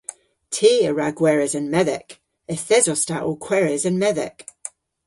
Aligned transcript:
Ty 0.53 0.71
a 0.89 0.91
wra 0.91 1.07
gweres 1.19 1.53
an 1.59 1.67
medhek. 1.73 2.09
Yth 2.53 2.73
esos 2.77 3.01
ta 3.07 3.17
ow 3.27 3.37
kweres 3.45 3.83
an 3.89 3.97
medhek. 4.03 4.37